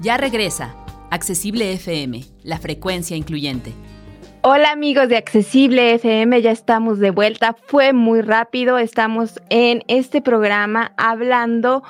Ya 0.00 0.16
regresa. 0.16 0.76
Accesible 1.10 1.72
FM, 1.72 2.22
la 2.44 2.58
frecuencia 2.58 3.16
incluyente. 3.16 3.72
Hola 4.42 4.70
amigos 4.70 5.08
de 5.08 5.16
Accesible 5.16 5.94
FM, 5.94 6.40
ya 6.40 6.52
estamos 6.52 7.00
de 7.00 7.10
vuelta. 7.10 7.56
Fue 7.66 7.92
muy 7.92 8.20
rápido, 8.20 8.78
estamos 8.78 9.40
en 9.50 9.82
este 9.88 10.22
programa 10.22 10.92
hablando 10.96 11.82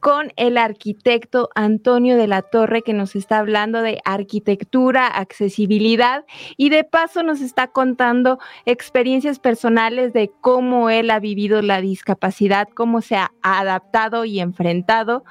con 0.00 0.32
el 0.36 0.56
arquitecto 0.56 1.50
Antonio 1.54 2.16
de 2.16 2.26
la 2.26 2.40
Torre 2.42 2.82
que 2.82 2.94
nos 2.94 3.14
está 3.16 3.38
hablando 3.38 3.82
de 3.82 4.00
arquitectura, 4.04 5.06
accesibilidad 5.06 6.24
y 6.56 6.70
de 6.70 6.84
paso 6.84 7.22
nos 7.22 7.42
está 7.42 7.68
contando 7.68 8.38
experiencias 8.64 9.38
personales 9.38 10.14
de 10.14 10.30
cómo 10.40 10.88
él 10.88 11.10
ha 11.10 11.20
vivido 11.20 11.60
la 11.60 11.82
discapacidad, 11.82 12.68
cómo 12.74 13.02
se 13.02 13.16
ha 13.16 13.32
adaptado 13.42 14.24
y 14.24 14.40
enfrentado. 14.40 15.24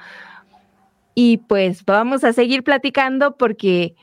Y 1.14 1.38
pues 1.38 1.84
vamos 1.84 2.24
a 2.24 2.32
seguir 2.32 2.64
platicando 2.64 3.36
porque 3.36 3.94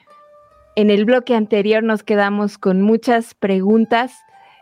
en 0.75 0.89
el 0.89 1.05
bloque 1.05 1.35
anterior 1.35 1.83
nos 1.83 2.03
quedamos 2.03 2.57
con 2.57 2.81
muchas 2.81 3.33
preguntas 3.33 4.13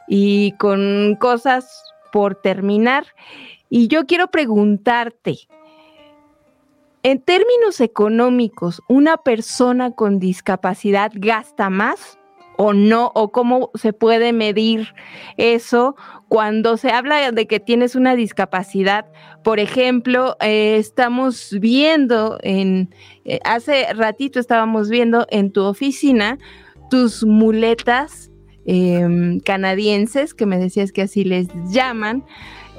y 0.07 0.53
con 0.53 1.15
cosas 1.19 1.83
por 2.11 2.35
terminar. 2.35 3.05
Y 3.69 3.87
yo 3.87 4.05
quiero 4.05 4.31
preguntarte, 4.31 5.37
en 7.03 7.21
términos 7.21 7.79
económicos, 7.79 8.81
¿una 8.89 9.17
persona 9.17 9.91
con 9.91 10.19
discapacidad 10.19 11.11
gasta 11.15 11.69
más 11.69 12.18
o 12.61 12.73
no? 12.73 13.13
¿O 13.15 13.31
cómo 13.31 13.71
se 13.73 13.93
puede 13.93 14.33
medir 14.33 14.93
eso 15.37 15.95
cuando 16.27 16.75
se 16.75 16.91
habla 16.91 17.31
de 17.31 17.47
que 17.47 17.61
tienes 17.61 17.95
una 17.95 18.15
discapacidad? 18.15 19.05
Por 19.45 19.61
ejemplo, 19.61 20.35
eh, 20.41 20.75
estamos 20.77 21.55
viendo 21.61 22.37
en, 22.43 22.93
eh, 23.23 23.39
hace 23.45 23.93
ratito 23.93 24.41
estábamos 24.41 24.89
viendo 24.89 25.25
en 25.29 25.53
tu 25.53 25.63
oficina 25.63 26.37
tus 26.89 27.23
muletas 27.23 28.29
em, 28.65 29.39
canadienses, 29.39 30.33
que 30.33 30.45
me 30.45 30.57
decías 30.57 30.91
que 30.91 31.03
así 31.03 31.23
les 31.23 31.47
llaman, 31.71 32.25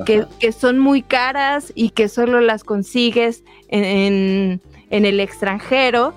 que, 0.05 0.53
son 0.53 0.79
muy 0.79 1.01
caras 1.01 1.73
y 1.75 1.91
que 1.91 2.09
solo 2.09 2.43
las 2.43 2.65
consigues 2.65 3.45
en, 3.69 4.61
el 4.91 5.21
extranjero 5.21 6.13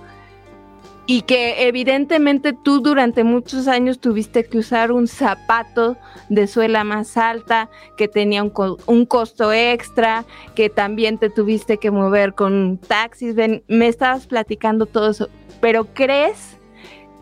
y 1.05 1.23
que 1.23 1.67
evidentemente 1.67 2.53
tú 2.53 2.79
durante 2.79 3.23
muchos 3.23 3.67
años 3.67 3.99
tuviste 3.99 4.45
que 4.45 4.57
usar 4.57 4.91
un 4.91 5.07
zapato 5.07 5.97
de 6.29 6.47
suela 6.47 6.83
más 6.83 7.17
alta, 7.17 7.69
que 7.97 8.07
tenía 8.07 8.43
un, 8.43 8.53
un, 8.85 9.05
costo 9.05 9.51
extra, 9.51 10.25
que 10.55 10.69
también 10.69 11.17
te 11.17 11.29
tuviste 11.29 11.77
que 11.77 11.91
mover 11.91 12.33
con 12.33 12.77
taxis. 12.77 13.35
me 13.67 13.87
estabas 13.87 14.27
platicando 14.27 14.85
todo 14.85 15.09
eso, 15.09 15.29
pero 15.59 15.85
¿crees 15.93 16.57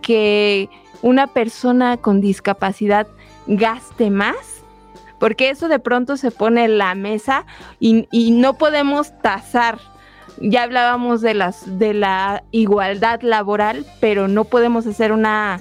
que 0.02 0.70
una 1.02 1.28
persona 1.28 1.98
con 1.98 2.22
discapacidad 2.22 3.08
gaste 3.48 4.10
más? 4.12 4.62
porque 5.22 5.52
eso 5.52 5.68
de 5.68 5.78
pronto 5.78 6.18
se 6.18 6.32
pone 6.32 6.66
en 6.66 6.80
la 6.80 6.96
mesa 6.96 7.46
y, 7.80 8.32
no 8.32 8.58
podemos 8.58 9.16
tasar. 9.22 9.78
Ya 10.40 10.64
hablábamos 10.64 11.22
de, 11.22 11.34
las, 11.34 11.80
de 11.80 11.94
la 11.94 12.44
igualdad 12.52 13.22
laboral, 13.22 13.86
pero 14.00 14.28
no 14.28 14.46
podemos 14.46 14.88
hacer 14.88 15.12
una, 15.12 15.60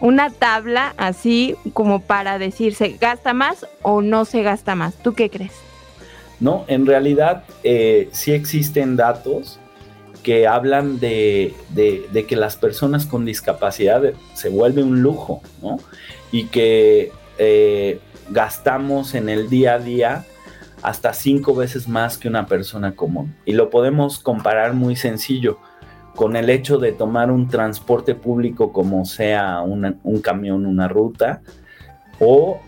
una 0.00 0.30
tabla 0.30 0.94
así 0.96 1.56
como 1.72 2.00
para 2.00 2.38
decir 2.38 2.74
se 2.74 2.90
gasta 2.90 3.34
más 3.34 3.66
o 3.82 4.02
no 4.02 4.24
se 4.24 4.42
gasta 4.42 4.74
más. 4.74 4.94
¿Tú 4.94 5.14
qué 5.14 5.30
crees? 5.30 5.52
No, 6.40 6.64
en 6.68 6.86
realidad 6.86 7.44
eh, 7.62 8.08
sí 8.12 8.32
existen 8.32 8.96
datos 8.96 9.58
que 10.22 10.46
hablan 10.46 11.00
de, 11.00 11.54
que 12.28 12.36
las 12.36 12.56
personas 12.56 13.06
con 13.06 13.24
discapacidad 13.24 14.02
se 14.34 14.48
vuelve 14.48 14.82
un 14.82 15.02
lujo, 15.02 15.42
¿no? 15.62 15.78
Y 16.30 16.46
que 16.46 17.12
eh, 17.38 18.00
gastamos 18.28 19.14
en 19.14 19.28
el 19.28 19.48
día 19.48 19.74
a 19.74 19.78
día 19.78 20.24
hasta 20.82 21.12
cinco 21.12 21.54
veces 21.54 21.88
más 21.88 22.18
que 22.18 22.28
una 22.28 22.46
persona 22.46 22.94
común. 22.94 23.34
Y 23.44 23.52
lo 23.52 23.70
podemos 23.70 24.18
comparar 24.18 24.74
muy 24.74 24.96
sencillo 24.96 25.58
con 26.14 26.36
el 26.36 26.50
hecho 26.50 26.78
de 26.78 26.92
tomar 26.92 27.30
un 27.30 27.48
transporte 27.48 28.14
público 28.14 28.72
como 28.72 29.04
sea 29.04 29.60
un 29.62 30.20
camión, 30.22 30.66
una 30.66 30.88
ruta, 30.88 31.40
o 32.20 32.60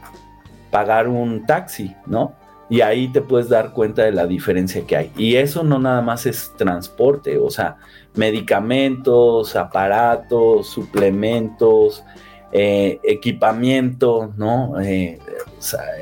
pagar 0.70 1.06
un 1.06 1.44
taxi, 1.46 1.94
¿no? 2.06 2.34
Y 2.70 2.80
ahí 2.80 3.08
te 3.08 3.20
puedes 3.20 3.50
dar 3.50 3.72
cuenta 3.72 4.02
de 4.02 4.12
la 4.12 4.26
diferencia 4.26 4.86
que 4.86 4.96
hay. 4.96 5.12
Y 5.16 5.36
eso 5.36 5.62
no 5.62 5.78
nada 5.78 6.00
más 6.00 6.24
es 6.24 6.52
transporte, 6.56 7.36
o 7.36 7.50
sea, 7.50 7.76
medicamentos, 8.14 9.54
aparatos, 9.54 10.68
suplementos, 10.68 12.02
eh, 12.50 12.98
equipamiento, 13.02 14.32
¿no? 14.38 14.80
Eh, 14.80 15.18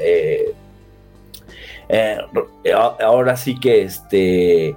eh, 0.00 0.54
ahora 3.00 3.36
sí 3.36 3.58
que 3.58 3.82
este, 3.82 4.76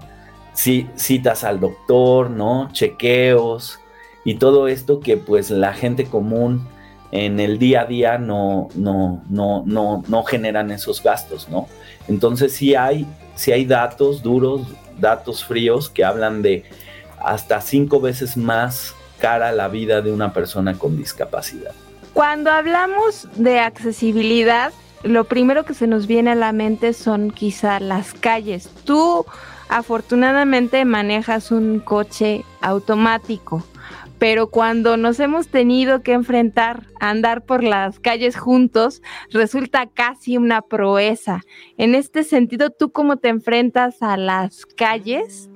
citas 0.54 1.44
al 1.44 1.60
doctor, 1.60 2.30
¿no? 2.30 2.70
Chequeos 2.72 3.80
y 4.26 4.36
todo 4.36 4.68
esto 4.68 5.00
que 5.00 5.18
pues 5.18 5.50
la 5.50 5.74
gente 5.74 6.06
común 6.06 6.68
en 7.12 7.40
el 7.40 7.60
día 7.60 7.82
a 7.82 7.86
día 7.86 8.18
no, 8.18 8.70
no, 8.76 9.24
no, 9.30 9.64
no, 9.66 10.04
no 10.08 10.24
generan 10.24 10.72
esos 10.72 11.04
gastos, 11.04 11.48
¿no? 11.50 11.68
Entonces 12.08 12.54
sí 12.54 12.74
hay, 12.74 13.06
sí 13.36 13.52
hay 13.52 13.66
datos 13.66 14.24
duros, 14.24 14.62
datos 15.00 15.44
fríos 15.44 15.90
que 15.90 16.04
hablan 16.04 16.42
de 16.42 16.64
hasta 17.20 17.62
cinco 17.62 18.02
veces 18.02 18.36
más 18.36 18.96
cara 19.20 19.52
la 19.52 19.68
vida 19.68 20.02
de 20.02 20.12
una 20.12 20.34
persona 20.34 20.78
con 20.78 20.98
discapacidad. 20.98 21.72
Cuando 22.14 22.52
hablamos 22.52 23.28
de 23.36 23.60
accesibilidad, 23.60 24.74
lo 25.04 25.26
primero 25.26 25.66
que 25.66 25.74
se 25.74 25.88
nos 25.88 26.08
viene 26.08 26.32
a 26.32 26.36
la 26.36 26.54
mente 26.54 26.94
son 26.94 27.32
quizá 27.32 27.80
las 27.80 28.14
calles. 28.14 28.70
Tú 28.86 29.26
afortunadamente 29.70 30.86
manejas 30.86 31.52
un 31.52 31.80
coche 31.80 32.44
automático, 32.62 33.64
pero 34.18 34.48
cuando 34.48 34.96
nos 34.98 35.20
hemos 35.20 35.48
tenido 35.48 36.02
que 36.02 36.14
enfrentar 36.14 36.84
a 37.00 37.10
andar 37.10 37.44
por 37.44 37.64
las 37.64 38.00
calles 38.00 38.38
juntos, 38.38 39.02
resulta 39.32 39.88
casi 39.88 40.38
una 40.38 40.62
proeza. 40.62 41.42
En 41.78 41.96
este 41.96 42.24
sentido, 42.24 42.70
¿tú 42.70 42.92
cómo 42.92 43.18
te 43.18 43.30
enfrentas 43.30 44.02
a 44.02 44.16
las 44.16 44.66
calles 44.66 45.50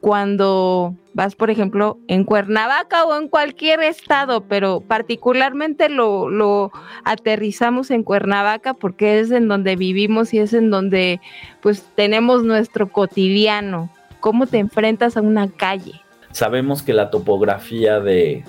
cuando 0.00 0.94
vas, 1.12 1.34
por 1.34 1.50
ejemplo, 1.50 1.98
en 2.06 2.24
Cuernavaca 2.24 3.04
o 3.04 3.18
en 3.18 3.28
cualquier 3.28 3.82
estado, 3.82 4.42
pero 4.42 4.80
particularmente 4.80 5.88
lo, 5.88 6.70
aterrizamos 7.04 7.90
en 7.90 8.04
Cuernavaca 8.04 8.74
porque 8.74 9.18
es 9.18 9.30
en 9.30 9.48
donde 9.48 9.74
vivimos 9.76 10.32
y 10.32 10.38
es 10.38 10.52
en 10.52 10.70
donde 10.70 11.20
pues 11.60 11.84
tenemos 11.96 12.44
nuestro 12.44 12.90
cotidiano. 12.90 13.90
¿Cómo 14.20 14.46
te 14.46 14.58
enfrentas 14.58 15.16
a 15.16 15.20
una 15.20 15.48
calle? 15.50 16.00
Sabemos 16.30 16.82
que 16.82 16.92
la 16.92 17.10
topografía 17.10 18.00
de, 18.00 18.44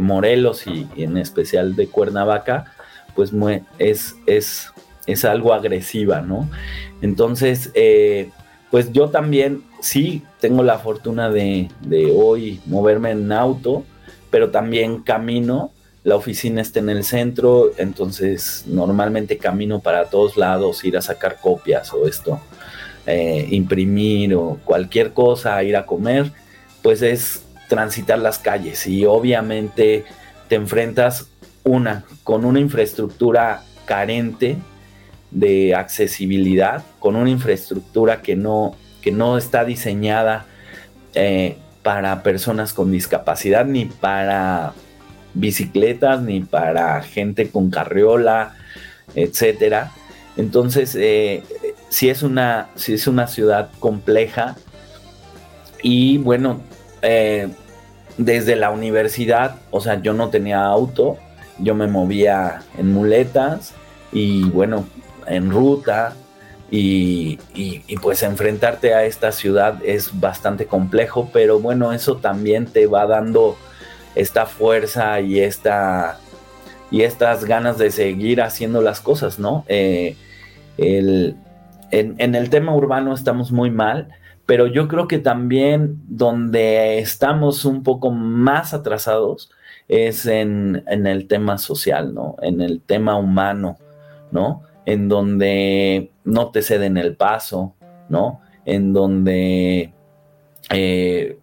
Morelos 0.00 0.66
y, 0.66 0.86
en 0.96 1.16
especial 1.16 1.74
de 1.74 1.88
Cuernavaca, 1.88 2.66
pues 3.16 3.32
es, 3.78 4.14
es, 4.26 4.72
es 5.06 5.24
algo 5.24 5.52
agresiva, 5.52 6.20
¿no? 6.20 6.48
Entonces, 7.00 7.70
eh, 7.74 8.30
pues 8.70 8.92
yo 8.92 9.08
también 9.08 9.62
sí 9.84 10.22
tengo 10.40 10.62
la 10.62 10.78
fortuna 10.78 11.30
de, 11.30 11.68
hoy 12.16 12.60
moverme 12.66 13.10
en 13.10 13.30
auto, 13.32 13.84
pero 14.30 14.50
también 14.50 15.02
camino. 15.02 15.72
La 16.04 16.16
oficina 16.16 16.60
está 16.60 16.80
en 16.80 16.90
el 16.90 17.04
centro, 17.04 17.70
entonces 17.78 18.64
normalmente 18.66 19.38
camino 19.38 19.80
para 19.80 20.06
todos 20.06 20.36
lados, 20.36 20.84
ir 20.84 20.96
a 20.96 21.02
sacar 21.02 21.38
copias 21.40 21.92
o 21.94 22.06
esto, 22.06 22.40
eh, 23.06 23.46
imprimir 23.50 24.34
o 24.34 24.58
cualquier 24.64 25.12
cosa, 25.12 25.62
ir 25.62 25.76
a 25.76 25.86
comer, 25.86 26.30
pues 26.82 27.00
es 27.00 27.42
transitar 27.68 28.18
las 28.18 28.38
calles 28.38 28.86
y 28.86 29.06
obviamente 29.06 30.04
te 30.48 30.56
enfrentas 30.56 31.26
una 31.62 32.04
con 32.22 32.44
una 32.44 32.60
infraestructura 32.60 33.62
carente 33.86 34.58
de 35.30 35.74
accesibilidad, 35.74 36.84
con 36.98 37.16
una 37.16 37.30
infraestructura 37.30 38.20
que 38.20 38.36
no, 38.36 38.76
que 39.04 39.12
no 39.12 39.36
está 39.36 39.66
diseñada 39.66 40.46
eh, 41.14 41.58
para 41.82 42.22
personas 42.22 42.72
con 42.72 42.90
discapacidad, 42.90 43.66
ni 43.66 43.84
para 43.84 44.72
bicicletas, 45.34 46.22
ni 46.22 46.40
para 46.40 47.02
gente 47.02 47.50
con 47.50 47.68
carriola, 47.68 48.54
etcétera. 49.14 49.92
Entonces, 50.38 50.96
eh, 50.98 51.42
sí, 51.90 52.08
es 52.08 52.22
una, 52.22 52.70
es 52.88 53.06
una 53.06 53.26
ciudad 53.26 53.68
compleja. 53.78 54.56
Y 55.82 56.16
bueno, 56.16 56.62
eh, 57.02 57.48
desde 58.16 58.56
la 58.56 58.70
universidad, 58.70 59.56
o 59.70 59.82
sea, 59.82 60.00
yo 60.00 60.14
no 60.14 60.30
tenía 60.30 60.64
auto, 60.64 61.18
yo 61.58 61.74
me 61.74 61.88
movía 61.88 62.62
en 62.78 62.90
muletas 62.90 63.74
y 64.12 64.44
bueno, 64.44 64.86
en 65.26 65.50
ruta, 65.50 66.14
y, 66.70 67.38
pues 68.02 68.22
enfrentarte 68.22 68.94
a 68.94 69.04
esta 69.04 69.32
ciudad 69.32 69.78
es 69.84 70.18
bastante 70.20 70.66
complejo, 70.66 71.30
pero 71.32 71.60
bueno, 71.60 71.92
eso 71.92 72.16
también 72.16 72.66
te 72.66 72.86
va 72.86 73.06
dando 73.06 73.56
esta 74.14 74.46
fuerza 74.46 75.20
y 75.20 75.40
esta 75.40 76.18
y 76.90 77.02
estas 77.02 77.44
ganas 77.44 77.78
de 77.78 77.90
seguir 77.90 78.40
haciendo 78.40 78.80
las 78.80 79.00
cosas, 79.00 79.38
¿no? 79.38 79.64
Eh, 79.68 80.16
en, 80.76 81.36
en, 81.90 82.34
el 82.34 82.50
tema 82.50 82.74
urbano 82.74 83.14
estamos 83.14 83.50
muy 83.50 83.70
mal, 83.70 84.08
pero 84.46 84.66
yo 84.66 84.86
creo 84.86 85.08
que 85.08 85.18
también 85.18 86.00
donde 86.06 86.98
estamos 86.98 87.64
un 87.64 87.82
poco 87.82 88.10
más 88.10 88.74
atrasados 88.74 89.50
es 89.88 90.26
en, 90.26 90.84
en 90.86 91.06
el 91.06 91.26
tema 91.26 91.58
social, 91.58 92.14
¿no? 92.14 92.36
En 92.42 92.60
el 92.60 92.80
tema 92.80 93.16
humano, 93.16 93.76
¿no? 94.30 94.62
En 94.86 95.08
donde 95.08 96.10
no 96.24 96.50
te 96.50 96.62
ceden 96.62 96.96
el 96.96 97.16
paso, 97.16 97.74
¿no? 98.08 98.40
En 98.64 98.92
donde 98.92 99.92
eh, 100.70 101.38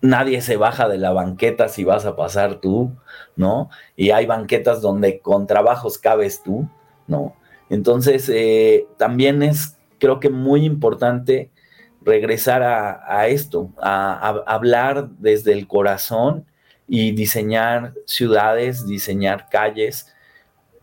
nadie 0.00 0.40
se 0.40 0.56
baja 0.56 0.88
de 0.88 0.98
la 0.98 1.12
banqueta 1.12 1.68
si 1.68 1.84
vas 1.84 2.06
a 2.06 2.16
pasar 2.16 2.60
tú, 2.60 2.92
¿no? 3.36 3.70
Y 3.96 4.10
hay 4.10 4.26
banquetas 4.26 4.80
donde 4.80 5.20
con 5.20 5.46
trabajos 5.46 5.98
cabes 5.98 6.42
tú, 6.42 6.68
¿no? 7.06 7.34
Entonces, 7.70 8.28
eh, 8.28 8.86
también 8.98 9.42
es, 9.42 9.78
creo 9.98 10.20
que 10.20 10.30
muy 10.30 10.64
importante 10.64 11.50
regresar 12.02 12.62
a, 12.62 13.26
esto, 13.28 13.70
a, 13.80 14.42
hablar 14.46 15.08
desde 15.18 15.52
el 15.52 15.66
corazón 15.66 16.44
y 16.86 17.12
diseñar 17.12 17.94
ciudades, 18.04 18.86
diseñar 18.86 19.48
calles, 19.48 20.14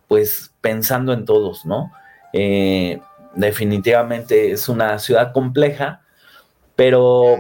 pues 0.08 0.52
pensando 0.62 1.14
en 1.14 1.26
todos, 1.26 1.64
¿no? 1.64 1.92
Eh, 2.34 3.00
definitivamente 3.36 4.52
es 4.52 4.70
una 4.70 4.98
ciudad 5.00 5.32
compleja, 5.34 6.02
pero 6.76 7.38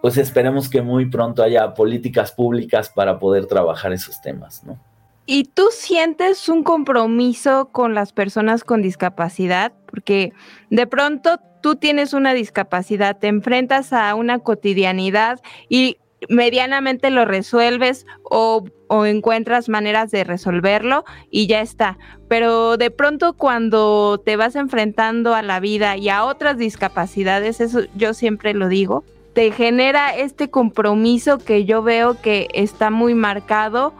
pues 0.00 0.16
esperemos 0.16 0.68
que 0.68 0.82
muy 0.82 1.06
pronto 1.06 1.42
haya 1.42 1.74
políticas 1.74 2.32
públicas 2.32 2.88
para 2.88 3.18
poder 3.18 3.46
trabajar 3.46 3.92
esos 3.92 4.20
temas, 4.20 4.64
¿no? 4.64 4.78
¿Y 5.26 5.44
tú 5.44 5.68
sientes 5.70 6.48
un 6.48 6.64
compromiso 6.64 7.68
con 7.70 7.94
las 7.94 8.12
personas 8.12 8.64
con 8.64 8.82
discapacidad? 8.82 9.72
Porque 9.86 10.32
de 10.70 10.86
pronto 10.86 11.38
tú 11.62 11.76
tienes 11.76 12.14
una 12.14 12.34
discapacidad, 12.34 13.18
te 13.18 13.28
enfrentas 13.28 13.92
a 13.92 14.14
una 14.14 14.40
cotidianidad 14.40 15.40
y 15.68 15.98
medianamente 16.28 17.10
lo 17.10 17.24
resuelves 17.24 18.06
o, 18.22 18.64
encuentras 19.06 19.68
maneras 19.68 20.10
de 20.10 20.24
resolverlo 20.24 21.04
y 21.30 21.46
ya 21.46 21.60
está. 21.60 21.96
Pero 22.28 22.76
de 22.76 22.90
pronto 22.90 23.34
cuando 23.34 24.20
te 24.24 24.36
vas 24.36 24.56
enfrentando 24.56 25.34
a 25.34 25.42
la 25.42 25.60
vida 25.60 25.96
y 25.96 26.08
a 26.08 26.24
otras 26.24 26.58
discapacidades, 26.58 27.60
eso 27.60 27.82
yo 27.94 28.14
siempre 28.14 28.52
lo 28.52 28.66
digo, 28.66 29.04
te 29.32 29.52
genera 29.52 30.16
este 30.16 30.50
compromiso 30.50 31.38
que 31.38 31.64
yo 31.64 31.82
veo 31.82 32.20
que 32.20 32.48
está 32.52 32.90
muy 32.90 33.14
marcado 33.14 33.94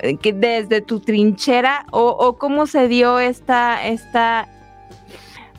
eh, 0.00 0.18
que 0.18 0.34
desde 0.34 0.82
tu 0.82 1.00
trinchera 1.00 1.86
o, 1.90 2.08
o 2.08 2.36
cómo 2.36 2.66
se 2.66 2.88
dio 2.88 3.18
esta, 3.18 3.86
esta 3.86 4.48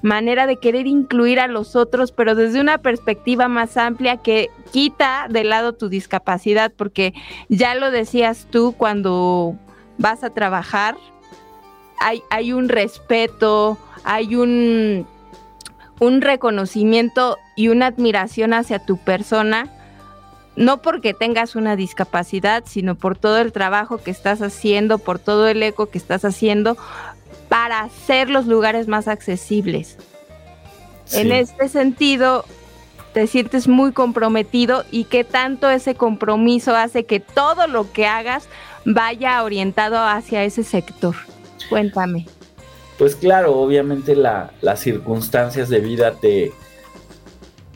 manera 0.01 0.47
de 0.47 0.57
querer 0.57 0.87
incluir 0.87 1.39
a 1.39 1.47
los 1.47 1.75
otros, 1.75 2.11
pero 2.11 2.35
desde 2.35 2.61
una 2.61 2.77
perspectiva 2.79 3.47
más 3.47 3.77
amplia 3.77 4.17
que 4.17 4.49
quita 4.71 5.27
de 5.29 5.43
lado 5.43 5.73
tu 5.73 5.89
discapacidad, 5.89 6.71
porque 6.75 7.13
ya 7.49 7.75
lo 7.75 7.91
decías 7.91 8.47
tú 8.49 8.73
cuando 8.77 9.55
vas 9.97 10.23
a 10.23 10.29
trabajar, 10.29 10.95
hay, 11.99 12.21
hay 12.29 12.53
un 12.53 12.69
respeto, 12.69 13.77
hay 14.03 14.35
un, 14.35 15.07
un 15.99 16.21
reconocimiento 16.21 17.37
y 17.55 17.69
una 17.69 17.87
admiración 17.87 18.53
hacia 18.53 18.79
tu 18.79 18.97
persona, 18.97 19.73
no 20.55 20.81
porque 20.81 21.13
tengas 21.13 21.55
una 21.55 21.75
discapacidad, 21.75 22.63
sino 22.65 22.95
por 22.95 23.17
todo 23.17 23.39
el 23.39 23.51
trabajo 23.51 23.99
que 23.99 24.11
estás 24.11 24.41
haciendo, 24.41 24.97
por 24.97 25.19
todo 25.19 25.47
el 25.47 25.61
eco 25.61 25.87
que 25.87 25.99
estás 25.99 26.25
haciendo, 26.25 26.77
para 27.57 27.81
hacer 27.81 28.29
los 28.29 28.45
lugares 28.45 28.87
más 28.87 29.07
accesibles. 29.07 29.97
En 31.11 31.31
este 31.31 31.69
sentido, 31.69 32.45
te 33.13 33.25
sientes 33.25 33.67
muy 33.67 33.93
comprometido 33.93 34.83
y 34.91 35.05
qué 35.05 35.23
tanto 35.23 35.67
ese 35.67 35.95
compromiso 35.95 36.75
hace 36.75 37.07
que 37.07 37.19
todo 37.19 37.65
lo 37.65 37.91
que 37.91 38.05
hagas 38.05 38.47
vaya 38.85 39.43
orientado 39.43 39.97
hacia 39.97 40.43
ese 40.43 40.63
sector. 40.63 41.15
Cuéntame. 41.67 42.27
Pues 42.99 43.15
claro, 43.15 43.55
obviamente 43.55 44.15
las 44.15 44.79
circunstancias 44.79 45.67
de 45.67 45.79
vida 45.79 46.11
te, 46.11 46.51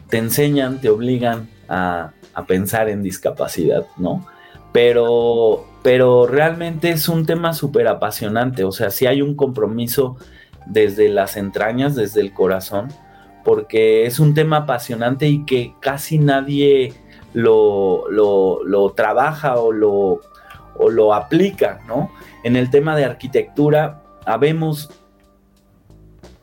te 0.09 0.19
enseñan, 0.19 0.79
te 0.79 0.89
obligan 0.89 1.49
a, 1.67 2.11
a 2.35 2.45
pensar 2.45 2.87
en 2.87 3.01
discapacidad, 3.01 3.87
¿no? 3.97 4.27
Pero 4.71 5.65
pero 5.83 6.27
realmente 6.27 6.91
es 6.91 7.09
un 7.09 7.25
tema 7.25 7.53
súper 7.53 7.87
apasionante, 7.87 8.63
o 8.63 8.71
sea, 8.71 8.91
sí 8.91 9.07
hay 9.07 9.21
un 9.21 9.35
compromiso 9.35 10.17
desde 10.67 11.09
las 11.09 11.37
entrañas, 11.37 11.95
desde 11.95 12.21
el 12.21 12.33
corazón, 12.33 12.89
porque 13.43 14.05
es 14.05 14.19
un 14.19 14.35
tema 14.35 14.57
apasionante 14.57 15.27
y 15.27 15.43
que 15.45 15.73
casi 15.79 16.19
nadie 16.19 16.93
lo, 17.33 18.07
lo, 18.11 18.89
trabaja 18.91 19.57
o 19.57 19.71
lo, 19.71 20.21
o 20.75 20.89
lo 20.89 21.15
aplica, 21.15 21.81
¿no? 21.87 22.11
En 22.43 22.55
el 22.55 22.69
tema 22.69 22.95
de 22.95 23.05
arquitectura, 23.05 24.03
habemos 24.25 24.91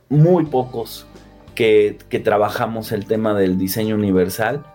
muy 0.09 0.45
pocos 0.45 1.05
que, 1.55 1.97
que 2.09 2.19
trabajamos 2.19 2.91
el 2.91 3.05
tema 3.05 3.33
del 3.33 3.57
diseño 3.57 3.95
universal 3.95 4.65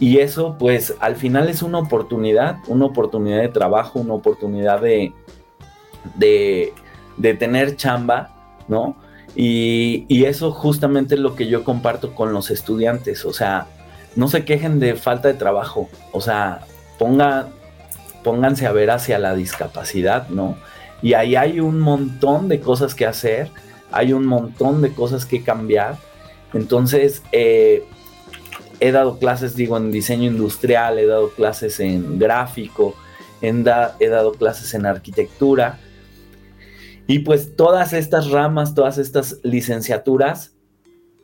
y 0.00 0.18
eso, 0.18 0.56
pues, 0.58 0.94
al 0.98 1.14
final 1.14 1.50
es 1.50 1.62
una 1.62 1.78
oportunidad, 1.78 2.56
una 2.68 2.86
oportunidad 2.86 3.42
de 3.42 3.48
trabajo, 3.48 4.00
una 4.00 4.14
oportunidad 4.14 4.80
de, 4.80 5.12
de, 6.16 7.34
tener 7.34 7.76
chamba, 7.76 8.30
¿no? 8.66 8.96
Y, 9.36 10.24
eso 10.24 10.52
justamente 10.52 11.16
es 11.16 11.20
lo 11.20 11.36
que 11.36 11.48
yo 11.48 11.64
comparto 11.64 12.14
con 12.14 12.32
los 12.32 12.50
estudiantes, 12.50 13.26
o 13.26 13.34
sea, 13.34 13.66
no 14.16 14.28
se 14.28 14.46
quejen 14.46 14.80
de 14.80 14.96
falta 14.96 15.28
de 15.28 15.34
trabajo, 15.34 15.90
o 16.12 16.22
sea, 16.22 16.60
ponga, 16.98 17.48
pónganse 18.24 18.66
a 18.66 18.72
ver 18.72 18.90
hacia 18.90 19.18
la 19.18 19.34
discapacidad, 19.34 20.30
¿no? 20.30 20.56
Y 21.02 21.12
ahí 21.12 21.36
hay 21.36 21.60
un 21.60 21.78
montón 21.78 22.48
de 22.48 22.60
cosas 22.60 22.94
que 22.94 23.04
hacer, 23.04 23.50
hay 23.92 24.14
un 24.14 24.24
montón 24.24 24.80
de 24.80 24.94
cosas 24.94 25.26
que 25.26 25.42
cambiar. 25.42 25.96
Entonces, 26.52 27.22
eh, 27.32 27.84
he 28.80 28.92
dado 28.92 29.18
clases, 29.18 29.54
digo, 29.54 29.76
en 29.76 29.92
diseño 29.92 30.30
industrial, 30.30 30.98
he 30.98 31.06
dado 31.06 31.30
clases 31.30 31.78
en 31.80 32.18
gráfico, 32.18 32.94
he 33.42 34.08
dado 34.08 34.32
clases 34.32 34.74
en 34.74 34.86
arquitectura. 34.86 35.78
Y 37.06 37.20
pues 37.20 37.56
todas 37.56 37.92
estas 37.92 38.30
ramas, 38.30 38.74
todas 38.74 38.98
estas 38.98 39.38
licenciaturas, 39.42 40.54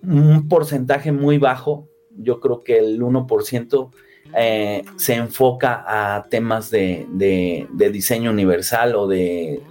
un 0.03 0.49
porcentaje 0.49 1.13
muy 1.13 1.39
bajo, 1.39 1.89
yo 2.17 2.41
creo 2.41 2.63
que 2.63 2.79
el 2.79 3.01
1%, 3.01 3.91
eh, 4.35 4.85
se 4.97 5.15
enfoca 5.15 5.85
a 5.87 6.27
temas 6.29 6.71
de, 6.71 7.07
de, 7.11 7.91
diseño 7.91 8.31
universal 8.31 8.97
o 8.97 9.07
de 9.07 9.63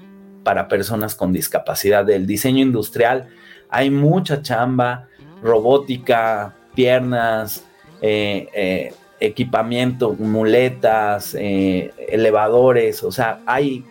para 0.43 0.67
personas 0.67 1.15
con 1.15 1.33
discapacidad. 1.33 2.05
Del 2.05 2.25
diseño 2.25 2.63
industrial 2.63 3.27
hay 3.69 3.89
mucha 3.89 4.41
chamba, 4.41 5.07
robótica, 5.41 6.55
piernas, 6.73 7.64
eh, 8.01 8.47
eh, 8.53 8.93
equipamiento, 9.19 10.13
muletas, 10.13 11.35
eh, 11.39 11.93
elevadores, 12.09 13.03
o 13.03 13.11
sea, 13.11 13.39
hay 13.45 13.85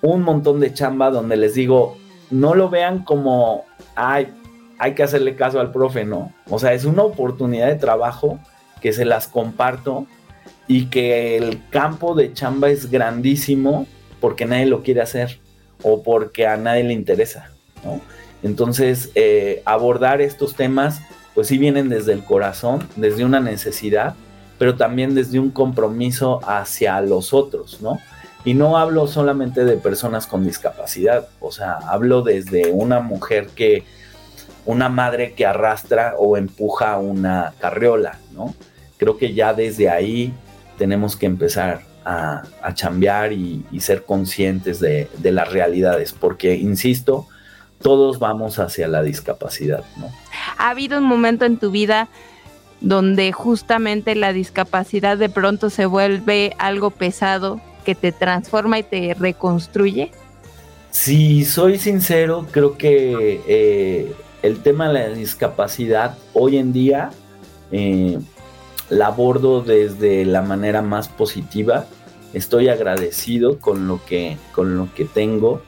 un 0.00 0.22
montón 0.22 0.60
de 0.60 0.72
chamba 0.72 1.10
donde 1.10 1.36
les 1.36 1.54
digo, 1.54 1.96
no 2.30 2.54
lo 2.54 2.68
vean 2.70 3.04
como, 3.04 3.64
ay, 3.96 4.28
hay 4.78 4.94
que 4.94 5.02
hacerle 5.02 5.34
caso 5.34 5.60
al 5.60 5.72
profe, 5.72 6.04
no. 6.04 6.32
O 6.48 6.58
sea, 6.58 6.72
es 6.72 6.84
una 6.84 7.02
oportunidad 7.02 7.66
de 7.66 7.74
trabajo 7.74 8.38
que 8.80 8.92
se 8.92 9.04
las 9.04 9.26
comparto 9.28 10.06
y 10.68 10.86
que 10.86 11.36
el 11.36 11.68
campo 11.68 12.14
de 12.14 12.32
chamba 12.32 12.70
es 12.70 12.90
grandísimo 12.90 13.86
porque 14.20 14.46
nadie 14.46 14.66
lo 14.66 14.82
quiere 14.82 15.02
hacer 15.02 15.38
o 15.82 16.02
porque 16.02 16.46
a 16.46 16.56
nadie 16.56 16.84
le 16.84 16.94
interesa, 16.94 17.50
¿no? 17.84 18.00
Entonces, 18.42 19.10
abordar 19.66 20.22
estos 20.22 20.54
temas 20.54 21.02
pues 21.34 21.48
sí 21.48 21.58
vienen 21.58 21.88
desde 21.88 22.12
el 22.12 22.24
corazón, 22.24 22.88
desde 22.96 23.24
una 23.24 23.40
necesidad, 23.40 24.14
pero 24.58 24.76
también 24.76 25.14
desde 25.14 25.38
un 25.38 25.50
compromiso 25.50 26.40
hacia 26.46 27.00
los 27.00 27.32
otros, 27.32 27.80
¿no? 27.80 27.98
Y 28.44 28.54
no 28.54 28.78
hablo 28.78 29.06
solamente 29.06 29.64
de 29.64 29.76
personas 29.76 30.26
con 30.26 30.44
discapacidad, 30.44 31.28
o 31.40 31.52
sea, 31.52 31.74
hablo 31.74 32.22
desde 32.22 32.70
una 32.70 33.00
mujer 33.00 33.48
que, 33.54 33.84
una 34.66 34.88
madre 34.88 35.34
que 35.34 35.46
arrastra 35.46 36.14
o 36.18 36.36
empuja 36.36 36.98
una 36.98 37.54
carriola, 37.58 38.18
¿no? 38.32 38.54
Creo 38.98 39.16
que 39.16 39.34
ya 39.34 39.54
desde 39.54 39.88
ahí 39.88 40.34
tenemos 40.78 41.16
que 41.16 41.26
empezar 41.26 41.82
a, 42.04 42.42
a 42.62 42.74
chambear 42.74 43.32
y, 43.32 43.64
ser 43.78 44.04
conscientes 44.04 44.80
de, 44.80 45.08
de 45.18 45.32
las 45.32 45.50
realidades, 45.50 46.12
porque, 46.12 46.54
insisto, 46.54 47.26
todos 47.82 48.18
vamos 48.18 48.58
hacia 48.58 48.88
la 48.88 49.02
discapacidad, 49.02 49.84
¿no? 49.96 50.10
¿Ha 50.58 50.70
habido 50.70 50.98
un 50.98 51.04
momento 51.04 51.44
en 51.44 51.58
tu 51.58 51.70
vida 51.70 52.08
donde 52.80 53.32
justamente 53.32 54.14
la 54.14 54.32
discapacidad 54.32 55.18
de 55.18 55.28
pronto 55.28 55.70
se 55.70 55.86
vuelve 55.86 56.54
algo 56.58 56.90
pesado 56.90 57.60
que 57.84 57.94
te 57.94 58.12
transforma 58.12 58.78
y 58.78 58.82
te 58.82 59.14
reconstruye? 59.14 60.12
Si 60.90 61.44
soy 61.44 61.78
sincero, 61.78 62.46
creo 62.50 62.76
que 62.76 63.40
eh, 63.46 64.12
el 64.42 64.60
tema 64.60 64.88
de 64.88 64.94
la 64.94 65.08
discapacidad 65.08 66.16
hoy 66.34 66.58
en 66.58 66.72
día 66.72 67.10
eh, 67.70 68.18
la 68.88 69.06
abordo 69.06 69.62
desde 69.62 70.24
la 70.24 70.42
manera 70.42 70.82
más 70.82 71.08
positiva. 71.08 71.86
Estoy 72.34 72.68
agradecido 72.68 73.58
con 73.58 73.88
lo 73.88 74.04
que, 74.04 74.36
con 74.52 74.76
lo 74.76 74.92
que 74.94 75.04
tengo 75.04 75.62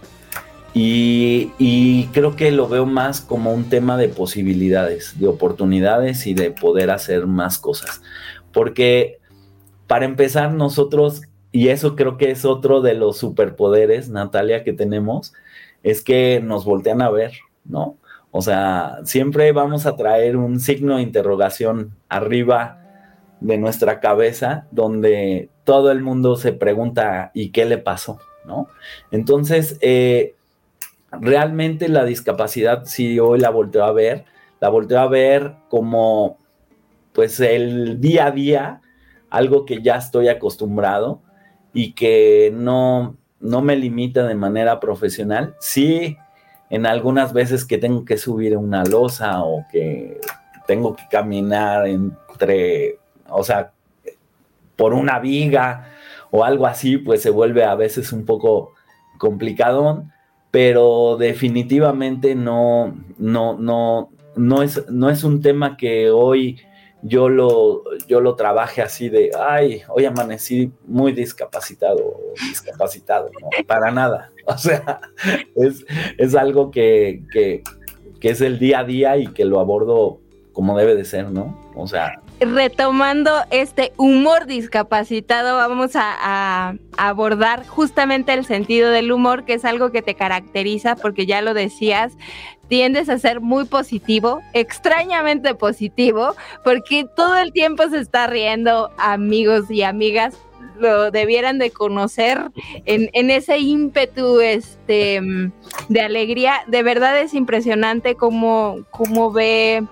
y, 0.75 2.09
creo 2.12 2.35
que 2.35 2.50
lo 2.50 2.69
veo 2.69 2.87
más 2.87 3.21
como 3.21 3.52
un 3.52 3.69
tema 3.69 3.97
de 3.97 4.09
posibilidades, 4.09 5.19
de 5.19 5.29
oportunidades 5.29 6.26
y 6.26 6.35
de 6.35 6.50
poder 6.50 6.91
hacer 6.91 7.26
más 7.26 7.59
cosas. 7.59 8.02
Porque 8.52 9.19
para 9.87 10.07
empezar 10.07 10.52
nosotros, 10.52 11.23
y 11.50 11.69
eso 11.69 11.97
creo 11.97 12.17
que 12.17 12.31
es 12.31 12.45
otro 12.45 12.81
de 12.81 12.95
los 12.95 13.19
superpoderes, 13.19 14.09
Natalia, 14.09 14.64
que 14.64 14.73
tenemos, 14.73 15.35
es 15.83 16.02
que 16.02 16.41
nos 16.43 16.64
voltean 16.64 17.02
a 17.02 17.11
ver, 17.11 17.33
¿no? 17.64 17.97
O 18.31 18.41
sea, 18.41 19.00
siempre 19.05 19.52
vamos 19.52 19.85
a 19.85 19.95
traer 19.97 20.38
un 20.38 20.59
signo 20.59 20.97
de 20.97 21.02
interrogación 21.02 21.95
arriba 22.09 22.79
de 23.41 23.59
nuestra 23.59 24.00
cabeza 24.00 24.67
donde 24.71 25.50
todo 25.64 25.91
el 25.91 26.00
mundo 26.00 26.37
se 26.37 26.52
pregunta, 26.52 27.31
¿y 27.35 27.50
qué 27.50 27.67
le 27.67 27.76
pasó? 27.76 28.19
¿No? 28.47 28.69
Entonces, 29.11 29.76
eh, 29.83 30.35
realmente 31.21 31.88
la 31.88 32.04
discapacidad, 32.04 32.85
si 32.85 33.19
hoy 33.21 33.38
la 33.38 33.50
volteo 33.50 33.85
a 33.85 33.92
ver, 33.92 34.25
la 34.61 34.69
volteo 34.69 34.99
a 34.99 35.09
ver 35.09 35.54
como 35.69 36.38
pues 37.12 37.40
el 37.40 38.00
día 38.00 38.26
a 38.26 38.31
día, 38.31 38.81
algo 39.31 39.66
que 39.66 39.83
ya 39.83 39.97
estoy 39.97 40.28
acostumbrado 40.28 41.21
y 41.73 41.92
que 41.92 42.52
no, 42.54 43.16
no 43.40 43.61
me 43.61 43.76
limita 43.76 44.26
de 44.26 44.35
manera 44.35 44.81
profesional. 44.81 45.54
Sí, 45.61 46.16
en 46.71 46.87
algunas 46.87 47.33
veces 47.33 47.64
que 47.64 47.78
tengo 47.78 48.04
que 48.04 48.16
subir 48.16 48.57
una 48.57 48.85
losa 48.85 49.42
o 49.42 49.66
que 49.71 50.21
tengo 50.66 50.97
que 50.97 51.04
caminar 51.11 51.87
entre, 51.87 52.99
o 53.28 53.45
sea, 53.45 53.73
por 54.76 54.95
una 54.95 55.19
viga 55.19 55.88
o 56.31 56.45
algo 56.45 56.66
así, 56.66 56.97
pues 56.97 57.21
se 57.21 57.31
vuelve 57.31 57.64
a 57.64 57.75
veces 57.75 58.12
un 58.12 58.25
poco 58.25 58.73
complicadón, 59.19 60.12
pero 60.52 61.16
definitivamente 61.18 62.35
no, 62.35 62.94
no, 63.16 63.59
no, 63.59 64.11
no 64.37 64.62
es, 64.62 64.87
no 64.90 65.09
es 65.09 65.25
un 65.25 65.40
tema 65.40 65.78
que 65.78 66.11
hoy 66.11 66.61
yo 67.02 67.30
lo, 67.30 67.82
yo 68.06 68.21
lo 68.21 68.37
trabaje 68.37 68.82
así 68.82 69.09
de, 69.09 69.30
ay, 69.37 69.80
hoy 69.88 70.04
amanecí 70.04 70.71
muy 70.87 71.12
discapacitado, 71.12 72.16
discapacitado, 72.49 73.30
no, 73.40 73.49
para 73.66 73.90
nada. 73.90 74.30
O 74.44 74.59
sea, 74.59 75.00
es, 75.54 76.35
algo 76.35 76.73
que, 76.73 77.23
que, 77.32 77.62
es 78.21 78.40
el 78.40 78.59
día 78.59 78.80
a 78.80 78.85
día 78.85 79.16
y 79.16 79.28
que 79.28 79.44
lo 79.44 79.61
abordo 79.61 80.18
como 80.52 80.76
debe 80.76 80.97
de 80.97 81.04
ser, 81.04 81.30
¿no? 81.30 81.56
O 81.76 81.87
sea. 81.87 82.21
Retomando 82.40 83.30
este 83.50 83.92
humor 83.96 84.46
discapacitado, 84.46 85.56
vamos 85.56 85.92
a, 85.94 86.74
abordar 86.96 87.66
justamente 87.66 88.32
el 88.34 88.44
sentido 88.44 88.90
del 88.90 89.12
humor, 89.12 89.44
que 89.44 89.54
es 89.54 89.64
algo 89.64 89.90
que 89.90 90.02
te 90.02 90.14
caracteriza, 90.14 90.96
porque 90.96 91.24
ya 91.24 91.40
lo 91.40 91.54
decías, 91.54 92.12
tiendes 92.68 93.08
a 93.08 93.18
ser 93.18 93.40
muy 93.40 93.64
positivo, 93.64 94.40
extrañamente 94.52 95.54
positivo, 95.54 96.34
porque 96.64 97.06
todo 97.16 97.36
el 97.36 97.52
tiempo 97.52 97.88
se 97.88 97.98
está 97.98 98.26
riendo, 98.26 98.90
amigos 98.98 99.70
y 99.70 99.82
amigas, 99.82 100.36
lo 100.78 101.10
debieran 101.10 101.58
de 101.58 101.70
conocer 101.70 102.50
en, 102.84 103.30
ese 103.30 103.58
ímpetu 103.58 104.40
este, 104.40 105.20
de 105.88 106.00
alegría. 106.00 106.62
De 106.66 106.82
verdad 106.82 107.18
es 107.20 107.34
impresionante 107.34 108.16
cómo, 108.16 108.80
cómo 108.90 109.30
ve 109.32 109.84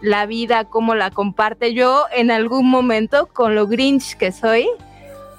la 0.00 0.26
vida, 0.26 0.64
cómo 0.64 0.94
la 0.94 1.10
comparte. 1.10 1.74
Yo 1.74 2.04
en 2.12 2.30
algún 2.30 2.68
momento, 2.68 3.26
con 3.26 3.54
lo 3.54 3.66
grinch 3.66 4.16
que 4.16 4.32
soy, 4.32 4.68